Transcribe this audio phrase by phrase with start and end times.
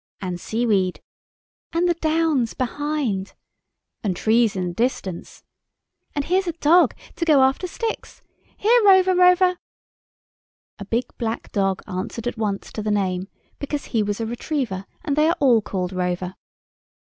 [0.19, 0.99] "And seaweed."
[1.73, 3.35] "And the downs behind!"
[4.03, 5.43] "And trees in the distance!"
[6.15, 8.23] "And here's a dog, to go after sticks.
[8.57, 9.59] Here, Rover, Rover."
[10.79, 13.27] A big black dog answered at once to the name,
[13.59, 16.33] because he was a retriever, and they are all called Rover.